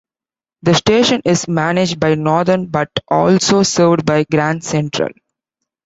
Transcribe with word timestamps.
The 0.63 0.73
station 0.73 1.21
is 1.25 1.47
managed 1.47 1.99
by 1.99 2.15
Northern 2.15 2.65
but 2.65 2.89
also 3.07 3.61
served 3.61 4.03
by 4.03 4.23
Grand 4.23 4.63
Central. 4.63 5.09